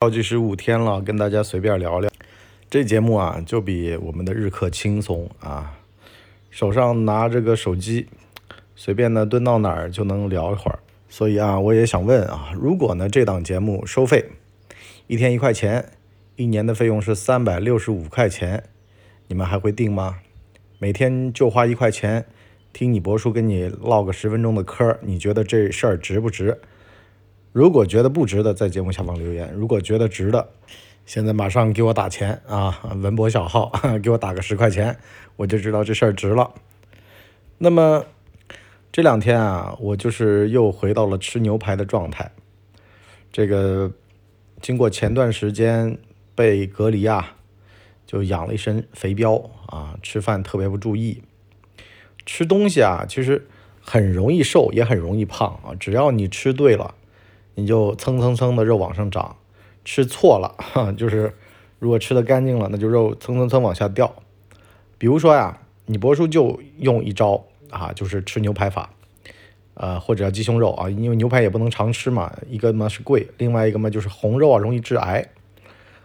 [0.00, 2.08] 倒计时五天了，跟大家随便聊聊。
[2.70, 5.76] 这节目啊，就比我们的日课轻松啊。
[6.50, 8.06] 手上拿着个手机，
[8.76, 10.78] 随便呢蹲到哪儿就能聊一会儿。
[11.08, 14.24] 所以啊，我也想问啊，如果呢这档节目收费，
[15.08, 15.84] 一天一块钱，
[16.36, 18.62] 一年的费用是三百六十五块钱，
[19.26, 20.20] 你们还会订吗？
[20.78, 22.24] 每天就花一块钱，
[22.72, 26.56] 听你博叔跟你唠个十分钟的嗑，你觉得这事儿值不值？
[27.58, 30.48] 如果觉得不值的，在节目下方留言；如果觉得值的，
[31.04, 32.80] 现在马上给我打钱啊！
[33.02, 34.96] 文博小号 给我打个十块钱，
[35.34, 36.54] 我就知道这事儿值了。
[37.58, 38.04] 那么
[38.92, 42.30] 这两天啊，我就是又回到了吃牛排的状态。
[43.32, 43.90] 这个
[44.62, 45.98] 经过前段时间
[46.36, 47.34] 被隔离啊，
[48.06, 51.24] 就养了一身肥膘啊，吃饭特别不注意，
[52.24, 53.48] 吃东西啊，其实
[53.80, 56.94] 很容易瘦，也很容易胖啊，只要你吃对了。
[57.58, 59.34] 你就蹭蹭蹭的肉往上涨，
[59.84, 61.34] 吃错了哈，就是
[61.80, 64.14] 如果吃的干净了，那就肉蹭蹭蹭往下掉。
[64.96, 68.90] 比如说呀，你博叔就用一招啊，就是吃牛排法，
[69.74, 75.26] 呃，或者鸡胸肉啊，因为牛排也不能常吃嘛，一个嘛是贵，另外一个嘛就是红肉啊容易致癌。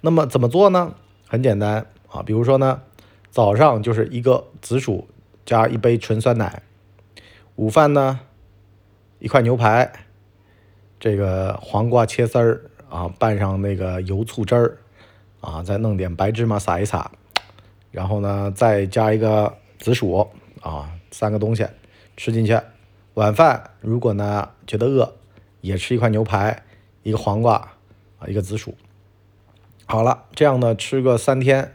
[0.00, 0.94] 那么怎么做呢？
[1.28, 2.80] 很简单啊，比如说呢，
[3.30, 5.06] 早上就是一个紫薯
[5.44, 6.62] 加一杯纯酸奶，
[7.56, 8.20] 午饭呢
[9.18, 10.03] 一块牛排。
[11.04, 14.78] 这个黄瓜切丝儿啊，拌上那个油醋汁儿
[15.42, 17.10] 啊，再弄点白芝麻撒一撒，
[17.90, 20.26] 然后呢，再加一个紫薯
[20.62, 21.66] 啊，三个东西
[22.16, 22.58] 吃进去。
[23.12, 25.14] 晚饭如果呢觉得饿，
[25.60, 26.62] 也吃一块牛排，
[27.02, 27.56] 一个黄瓜
[28.18, 28.74] 啊，一个紫薯。
[29.84, 31.74] 好了，这样呢吃个三天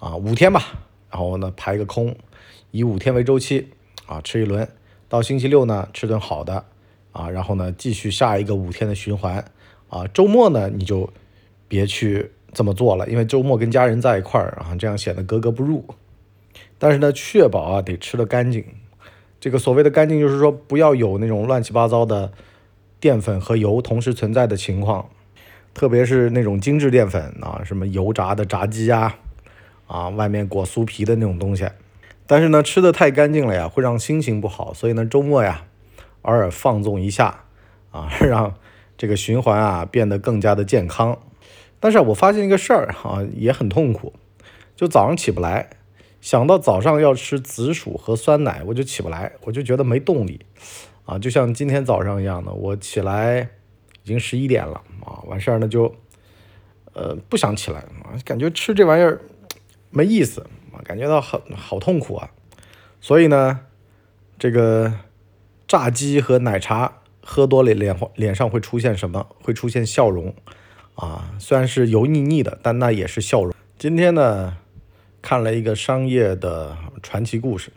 [0.00, 0.60] 啊，五天吧，
[1.08, 2.16] 然后呢排个空，
[2.72, 3.72] 以五天为周期
[4.06, 4.68] 啊，吃一轮，
[5.08, 6.64] 到星期六呢吃顿好的。
[7.16, 9.42] 啊，然后呢，继续下一个五天的循环，
[9.88, 11.10] 啊，周末呢你就
[11.66, 15.82] 别去这么做了，因为周末跟家人在一块儿啊，这样显得格格不入。
[16.78, 18.62] 但是呢，确保啊得吃得干净，
[19.40, 22.32] 这个所谓的干净就是说不要有那种乱七八糟的
[23.00, 25.08] 淀粉和油同时存在的情况，
[25.72, 29.16] 特别是那种精致淀粉啊，什么油炸的炸鸡啊，
[29.86, 31.66] 啊，外面裹酥皮的那种东西。
[32.26, 35.64] 但是呢，吃的太干净了呀，会让心情不好，所以呢，周末呀。
[36.26, 37.44] 偶尔放纵一下，
[37.92, 38.54] 啊， 让
[38.96, 41.18] 这个循环啊变得更加的健康。
[41.78, 44.12] 但是我发现一个事儿啊，也很痛苦，
[44.74, 45.70] 就早上起不来，
[46.20, 50.40] 想到早上要吃紫薯和酸奶，我就起不来，我就觉得没动力，
[51.04, 53.48] 啊，就像今天早上一样的，我起来
[54.02, 55.94] 已经十一点了啊，完事儿呢就，
[56.92, 59.20] 呃，不想起来啊，感觉吃这玩意儿
[59.90, 60.40] 没意思
[60.72, 62.30] 啊，感觉到很好痛苦啊，
[63.00, 63.60] 所以呢，
[64.38, 64.92] 这个。
[65.68, 69.26] 炸鸡和奶茶喝多了，脸脸上会出现什么？
[69.42, 70.32] 会出现笑容
[70.94, 71.34] 啊！
[71.40, 73.52] 虽然是油腻腻的，但那也是笑容。
[73.76, 74.56] 今天呢，
[75.20, 77.72] 看了一个商业的传奇故事，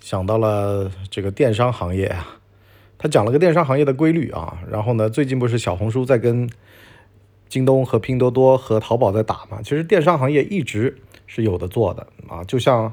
[0.00, 2.38] 想到了这个电商行业啊。
[2.98, 4.58] 他讲了个电商行业的规律啊。
[4.68, 6.50] 然后呢，最近不是小红书在跟
[7.48, 9.62] 京东和拼多多和淘宝在打嘛？
[9.62, 12.92] 其实电商行业一直是有的做的啊，就像。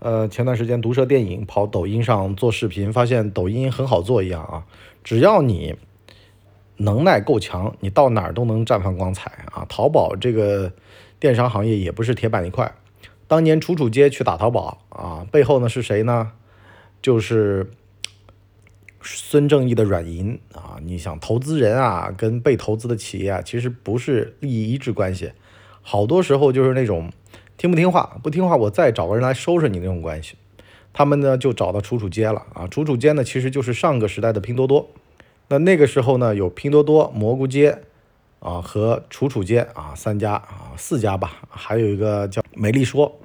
[0.00, 4.64] 呃，前段时间毒舌电影跑抖音上做视频，发现抖音很好做一样啊，
[5.04, 5.76] 只要你
[6.78, 9.66] 能耐够强，你到哪儿都能绽放光彩啊。
[9.68, 10.72] 淘宝这个
[11.18, 12.74] 电商行业也不是铁板一块，
[13.28, 16.32] 当年楚楚街去打淘宝啊，背后呢是谁呢？
[17.02, 17.70] 就是
[19.02, 20.78] 孙正义的软银啊。
[20.82, 25.32] 你想投资人啊，跟被投资的企业啊，其实不是利益一致关系，
[25.82, 27.12] 好多时候就是那种。
[27.60, 28.18] 听不听话？
[28.22, 30.34] 不听话，我再找个人来收拾你那种关系。
[30.94, 32.66] 他们呢就找到楚楚街了啊！
[32.66, 34.88] 楚楚街呢其实就是上个时代的拼多多。
[35.48, 37.82] 那那个时候呢有拼多多、蘑菇街
[38.38, 43.20] 啊和楚楚街啊三家啊四家吧，还有一个叫美丽说。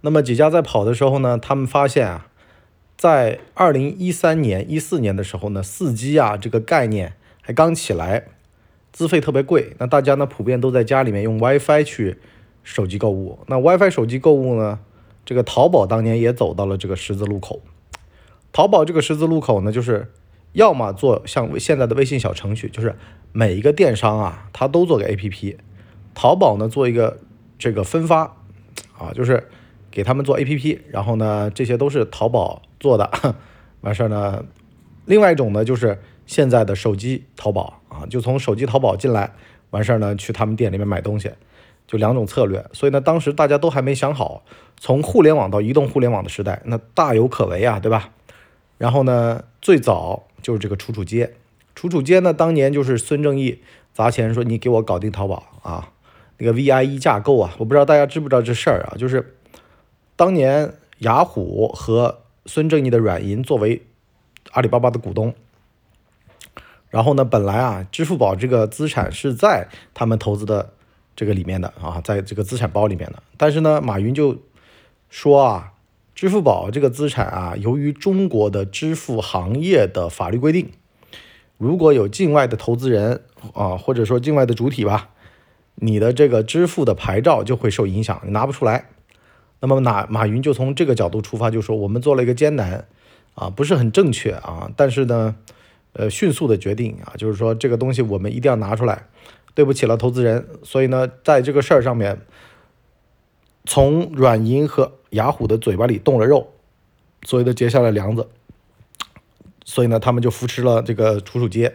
[0.00, 2.26] 那么几家在跑的时候呢，他们发现啊，
[2.96, 8.24] 在二零一三年、一四年的时候呢，四 G 啊这个概念还刚起来，
[8.90, 9.74] 资费特别贵。
[9.78, 12.18] 那大家呢普遍都在家里面用 WiFi 去。
[12.68, 14.78] 手机购物，那 WiFi 手机购物呢？
[15.24, 17.62] 这个淘宝当年也走到了这个十字路口。
[18.52, 20.12] 淘宝这个十字路口呢，就是
[20.52, 22.94] 要么做像现在的微信小程序，就是
[23.32, 25.56] 每一个电商啊，它都做个 APP。
[26.14, 27.18] 淘宝呢，做一个
[27.58, 28.36] 这个分发
[28.98, 29.48] 啊，就是
[29.90, 33.10] 给他们做 APP，然后呢，这些都是淘宝做的。
[33.80, 34.44] 完事儿呢，
[35.06, 39.32] 另外一种呢，就是现在的手机淘宝啊，就从手机淘宝进来，
[39.70, 41.30] 完事儿呢，去他们店里面买东西。
[41.88, 44.44] 就两种策略，所以呢，当时大家都还没想好，
[44.76, 48.10] 从互联网到移动互联网的时代，那大有可为啊，对吧？
[48.76, 51.34] 然后呢，最早就是这个楚楚街，
[51.74, 53.62] 楚楚街呢，当年就是孙正义
[53.94, 55.90] 砸钱说你给我搞定淘宝啊，
[56.36, 59.34] 那个 VIE 架构啊，我不知道大家知不知道这事儿啊，就是
[60.14, 63.82] 当年雅虎和孙正义的软银作为
[64.52, 65.34] 阿里巴巴的股东，
[66.90, 70.74] 然后呢，本来啊，支付宝这个资产是在他们投资的
[71.18, 74.38] 这个里面的啊，在这个资产包里面的，但是呢，马云就
[75.10, 75.72] 说啊，
[76.14, 80.70] 支付宝这个资产啊，由于中国的支付行业的法律规定，
[81.56, 83.22] 如果有境外的投资人
[83.52, 85.10] 啊，或者说境外的主体吧，
[85.74, 88.90] 你的这个支付的牌照就会受影响，你拿不出来。
[89.58, 92.86] 那么马马云就从这个角度出发，就说我们做了一个艰难
[93.34, 95.34] 啊，不是很正确啊，但是呢，
[95.94, 99.08] 呃，迅速的决定啊，就是说这个东西我们一定要拿出来，
[99.58, 100.46] 对不起了投资人。
[100.62, 102.20] 所以呢，在这个事儿上面，
[103.64, 106.52] 从软银和雅虎的嘴巴里动了肉，
[107.24, 108.28] 所以呢，结下了梁子。
[109.64, 111.74] 所以呢，他们就扶持了这个楚楚街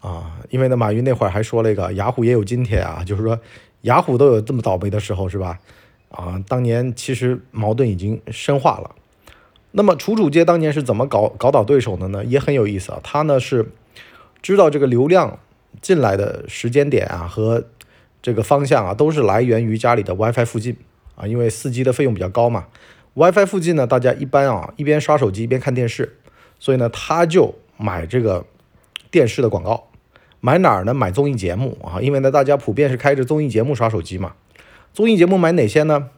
[0.00, 3.40] 啊，因为呢，马云那会儿还说了一个雅虎也有今天啊，就是说
[3.80, 5.58] 雅虎都有这么倒霉的时候，是吧？
[6.10, 8.94] 啊，当年其实矛盾已经深化了。
[9.70, 12.22] 那么楚楚街当年是怎么搞搞倒对手的呢？
[12.26, 13.00] 也很有意思啊。
[13.02, 13.72] 他呢是
[14.42, 15.38] 知道这个流量
[15.80, 17.64] 进来的时间点啊和
[18.22, 20.76] 这个方向啊都是来源于家里的 WiFi 附近
[21.14, 22.66] 啊，因为 4G 的费用比较高嘛。
[23.14, 26.18] WiFi 附近呢，大家一般啊一边刷手机一边看电视，
[26.58, 28.44] 所以呢他就买这个
[29.10, 29.88] 电视的广告。
[30.40, 30.92] 买哪儿呢？
[30.92, 34.34] 买综艺节目啊，因为呢大家普遍是开着综艺节目刷手机嘛。
[34.92, 36.10] 综艺节目买哪些呢？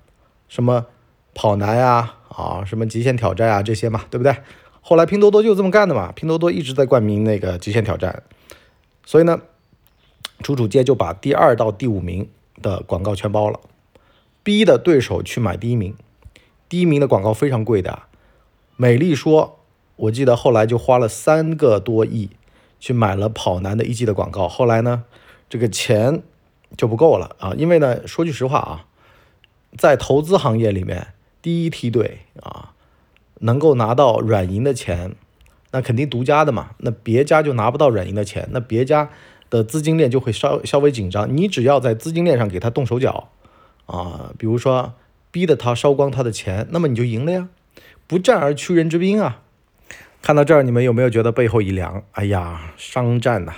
[0.49, 0.87] 什么
[1.35, 4.35] 跑男呀，啊，什么极限挑战啊，这些嘛，对不对？
[4.81, 8.23] 后来拼多多就这么干的嘛，拼多多一直在冠名那个极限挑战，
[9.09, 9.41] 所以呢，
[10.43, 12.29] 楚楚街就把第二到第五名
[12.61, 13.59] 的广告全包了，
[14.43, 15.97] 逼的对手去买第一名。
[16.69, 18.09] 第一名的广告非常贵的啊，
[18.77, 19.61] 美丽说，
[19.97, 22.29] 我记得后来就花了三个多亿
[22.79, 25.05] 去买了跑男的一季的广告，后来呢，
[25.49, 26.23] 这个钱。
[26.77, 27.55] 就不够了啊！
[27.57, 28.85] 因为呢，说句实话啊，
[29.79, 32.75] 在投资行业里面，第一梯队啊，
[33.39, 35.17] 能够拿到软银的钱，
[35.71, 36.71] 那肯定独家的嘛。
[36.79, 39.11] 那别家就拿不到软银的钱，那别家
[39.51, 41.35] 的资金链就会稍稍微紧张。
[41.37, 43.31] 你只要在资金链上给他动手脚
[43.87, 44.95] 啊，比如说
[45.31, 47.49] 逼得他烧光他的钱，那么你就赢了呀！
[48.07, 49.43] 不战而屈人之兵啊！
[50.23, 52.03] 看到这儿，你们有没有觉得背后一凉？
[52.13, 53.53] 哎呀，商战呐，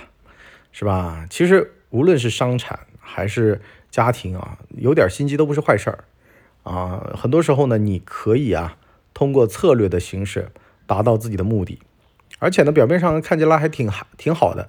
[0.71, 1.25] 是吧？
[1.29, 6.03] 其实无论是商产，还是家庭啊，有点心机都不是坏事儿
[6.63, 7.11] 啊。
[7.15, 8.77] 很多时候呢，你可以啊，
[9.13, 10.51] 通过策略的形式
[10.85, 11.79] 达到自己的目的，
[12.41, 14.67] 而且呢，表面上看起来还挺，挺好的，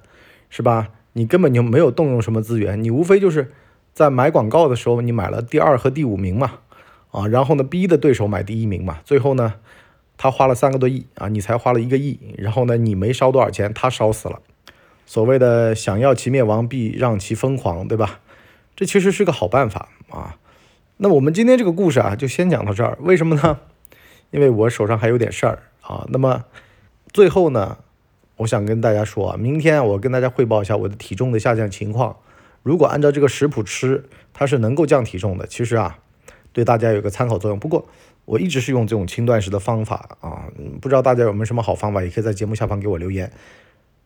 [0.51, 0.89] 是吧？
[1.13, 3.51] 你根本就没有动用什么资源，你无非就是
[3.93, 6.59] 在买广告的时候，你买了第二和第五名嘛，
[7.09, 9.55] 啊，然后呢，逼的对手买第一名嘛，最后呢，
[10.17, 14.39] 他花了三个多亿啊，你才花了一个亿，然后呢，你没烧多少钱，他烧死了。
[15.07, 18.19] 所谓的想要其灭亡，必让其疯狂，对吧？
[18.75, 20.37] 这其实是个好办法啊。
[20.97, 22.97] 那我们今天这个故事啊，就先讲到这儿。
[23.01, 23.59] 为什么呢？
[24.29, 26.05] 因为我手上还有点事儿啊。
[26.09, 26.45] 那么
[27.13, 27.77] 最后呢，
[28.37, 32.17] 我想跟大家说啊，明天我跟大家汇报一下我的体重的下降情况。
[32.63, 35.45] 如果按照这个食谱吃，它是能够降体重的。
[35.47, 35.99] 其实啊，
[36.51, 37.59] 对大家有个参考作用。
[37.59, 37.87] 不过
[38.25, 40.45] 我一直是用这种轻断食的方法啊，
[40.81, 43.31] 不知道大家有没有什么好方法，也可以在节目下方给我留言。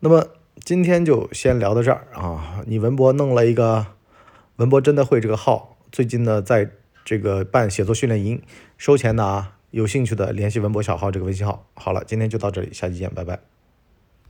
[0.02, 0.28] 那么
[0.64, 2.62] 今天就先聊到这儿啊。
[2.66, 3.88] 你文博弄了一个。
[4.58, 6.72] 文博真的会这个号，最近呢，在
[7.06, 8.42] 这个办写作训练营，
[8.76, 11.70] 收钱的啊，有兴趣的联系文博小号这个微信号。
[11.76, 13.57] 好了，今天就到这里，下期见，拜拜。